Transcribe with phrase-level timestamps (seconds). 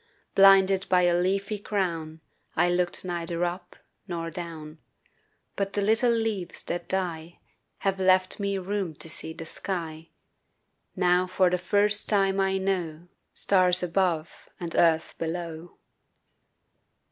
[0.33, 2.21] Blinded by a leafy crown
[2.55, 3.75] I looked neither up
[4.07, 4.79] nor down
[5.55, 7.37] But the little leaves that die
[7.77, 10.09] Have left me room to see the sky;
[10.95, 15.77] Now for the first time I know Stars above and earth below.